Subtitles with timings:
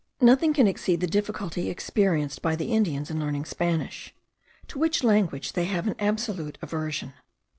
[0.19, 4.15] Nothing can exceed the difficulty experienced by the Indians in learning Spanish,
[4.67, 7.13] to which language they have an absolute aversion.